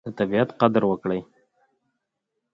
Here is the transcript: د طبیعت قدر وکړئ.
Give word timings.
د 0.05 0.07
طبیعت 0.19 0.49
قدر 0.61 0.83
وکړئ. 0.87 1.21